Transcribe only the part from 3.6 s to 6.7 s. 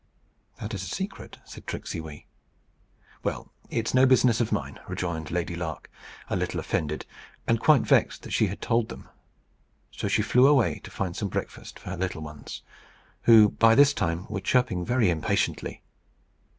it's no business of mine," rejoined Lady Lark, a little